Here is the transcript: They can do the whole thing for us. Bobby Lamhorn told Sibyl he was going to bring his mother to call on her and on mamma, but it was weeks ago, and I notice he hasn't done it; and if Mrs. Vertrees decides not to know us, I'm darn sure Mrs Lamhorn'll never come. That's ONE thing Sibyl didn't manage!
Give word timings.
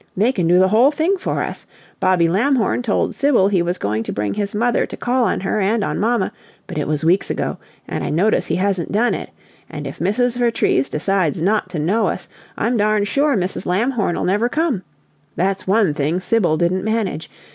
They 0.17 0.31
can 0.31 0.47
do 0.47 0.57
the 0.57 0.69
whole 0.69 0.89
thing 0.89 1.15
for 1.17 1.43
us. 1.43 1.67
Bobby 1.99 2.27
Lamhorn 2.27 2.81
told 2.81 3.13
Sibyl 3.13 3.47
he 3.49 3.61
was 3.61 3.77
going 3.77 4.01
to 4.01 4.11
bring 4.11 4.33
his 4.33 4.55
mother 4.55 4.87
to 4.87 4.97
call 4.97 5.25
on 5.25 5.41
her 5.41 5.59
and 5.59 5.83
on 5.83 5.99
mamma, 5.99 6.31
but 6.65 6.79
it 6.79 6.87
was 6.87 7.05
weeks 7.05 7.29
ago, 7.29 7.59
and 7.87 8.03
I 8.03 8.09
notice 8.09 8.47
he 8.47 8.55
hasn't 8.55 8.91
done 8.91 9.13
it; 9.13 9.29
and 9.69 9.85
if 9.85 9.99
Mrs. 9.99 10.37
Vertrees 10.37 10.89
decides 10.89 11.39
not 11.39 11.69
to 11.69 11.77
know 11.77 12.07
us, 12.07 12.27
I'm 12.57 12.77
darn 12.77 13.03
sure 13.03 13.37
Mrs 13.37 13.67
Lamhorn'll 13.67 14.25
never 14.25 14.49
come. 14.49 14.81
That's 15.35 15.67
ONE 15.67 15.93
thing 15.93 16.19
Sibyl 16.19 16.57
didn't 16.57 16.83
manage! 16.83 17.29